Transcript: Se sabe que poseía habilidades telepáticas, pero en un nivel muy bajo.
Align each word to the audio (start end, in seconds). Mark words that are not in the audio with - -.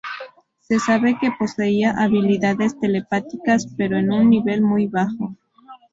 Se 0.61 0.79
sabe 0.79 1.15
que 1.21 1.29
poseía 1.29 1.91
habilidades 1.95 2.75
telepáticas, 2.79 3.67
pero 3.77 3.99
en 3.99 4.11
un 4.11 4.31
nivel 4.31 4.63
muy 4.63 4.87
bajo. 4.87 5.35